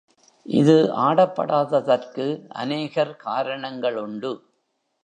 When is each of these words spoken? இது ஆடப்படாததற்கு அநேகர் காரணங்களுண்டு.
இது 0.45 0.75
ஆடப்படாததற்கு 1.01 2.25
அநேகர் 2.55 3.13
காரணங்களுண்டு. 3.25 4.31